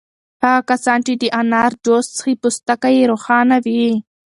هغه 0.43 0.61
کسان 0.69 0.99
چې 1.07 1.13
د 1.21 1.23
انار 1.39 1.71
جوس 1.85 2.05
څښي 2.15 2.33
پوستکی 2.41 2.93
یې 2.97 3.03
روښانه 3.11 3.57
وي. 3.65 3.85